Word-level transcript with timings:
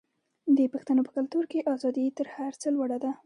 د 0.57 0.59
پښتنو 0.73 1.01
په 1.07 1.11
کلتور 1.17 1.43
کې 1.51 1.67
ازادي 1.73 2.05
تر 2.17 2.27
هر 2.35 2.53
څه 2.61 2.67
لوړه 2.75 2.97
ده. 3.03 3.11